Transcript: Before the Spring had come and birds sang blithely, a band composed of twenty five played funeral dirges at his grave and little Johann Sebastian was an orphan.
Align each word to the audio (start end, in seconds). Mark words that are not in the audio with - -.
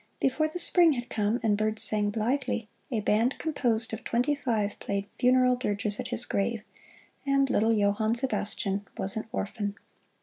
Before 0.19 0.47
the 0.47 0.57
Spring 0.57 0.93
had 0.93 1.11
come 1.11 1.39
and 1.43 1.55
birds 1.55 1.83
sang 1.83 2.09
blithely, 2.09 2.67
a 2.89 3.01
band 3.01 3.37
composed 3.37 3.93
of 3.93 4.03
twenty 4.03 4.33
five 4.33 4.79
played 4.79 5.07
funeral 5.19 5.55
dirges 5.55 5.99
at 5.99 6.07
his 6.07 6.25
grave 6.25 6.63
and 7.23 7.47
little 7.51 7.71
Johann 7.71 8.15
Sebastian 8.15 8.87
was 8.97 9.15
an 9.15 9.25
orphan. 9.31 9.75